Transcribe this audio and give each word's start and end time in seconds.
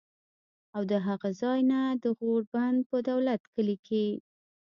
او 0.75 0.81
د 0.91 0.93
هغه 1.07 1.29
ځائے 1.39 1.61
نه 1.71 1.81
د 2.03 2.05
غور 2.17 2.41
بند 2.53 2.77
پۀ 2.89 2.97
دولت 3.09 3.41
کلي 3.53 3.75
کښې 3.85 4.05